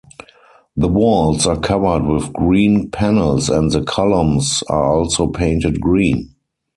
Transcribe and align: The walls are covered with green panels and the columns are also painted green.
The 0.75 0.87
walls 0.87 1.45
are 1.45 1.59
covered 1.59 2.07
with 2.11 2.33
green 2.33 2.89
panels 2.89 3.51
and 3.51 3.69
the 3.71 3.83
columns 3.83 4.63
are 4.67 4.91
also 4.95 5.27
painted 5.27 5.79
green. 5.79 6.33